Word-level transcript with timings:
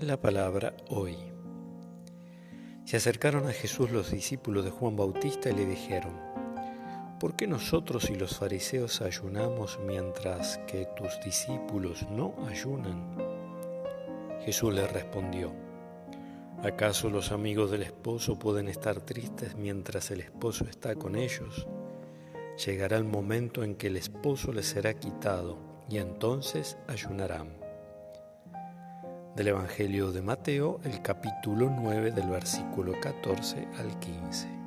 La 0.00 0.16
palabra 0.16 0.76
hoy. 0.90 1.16
Se 2.84 2.98
acercaron 2.98 3.48
a 3.48 3.52
Jesús 3.52 3.90
los 3.90 4.12
discípulos 4.12 4.64
de 4.64 4.70
Juan 4.70 4.94
Bautista 4.94 5.50
y 5.50 5.54
le 5.54 5.66
dijeron, 5.66 6.12
¿por 7.18 7.34
qué 7.34 7.48
nosotros 7.48 8.08
y 8.08 8.14
los 8.14 8.38
fariseos 8.38 9.02
ayunamos 9.02 9.80
mientras 9.84 10.58
que 10.68 10.86
tus 10.96 11.18
discípulos 11.24 12.06
no 12.10 12.32
ayunan? 12.48 13.16
Jesús 14.44 14.72
le 14.72 14.86
respondió, 14.86 15.52
¿acaso 16.62 17.10
los 17.10 17.32
amigos 17.32 17.72
del 17.72 17.82
esposo 17.82 18.38
pueden 18.38 18.68
estar 18.68 19.00
tristes 19.00 19.56
mientras 19.56 20.12
el 20.12 20.20
esposo 20.20 20.64
está 20.70 20.94
con 20.94 21.16
ellos? 21.16 21.66
Llegará 22.64 22.98
el 22.98 23.04
momento 23.04 23.64
en 23.64 23.74
que 23.74 23.88
el 23.88 23.96
esposo 23.96 24.52
les 24.52 24.66
será 24.66 24.94
quitado 24.94 25.58
y 25.90 25.98
entonces 25.98 26.78
ayunarán. 26.86 27.67
Del 29.38 29.46
Evangelio 29.46 30.10
de 30.10 30.20
Mateo, 30.20 30.80
el 30.82 31.00
capítulo 31.00 31.70
9 31.70 32.10
del 32.10 32.28
versículo 32.28 32.98
14 33.00 33.68
al 33.78 33.96
15. 34.00 34.57